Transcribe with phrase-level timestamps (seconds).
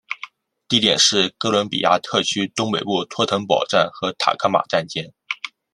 [0.67, 5.13] 地点是哥伦比亚特区东北部托腾堡站和塔科马站间。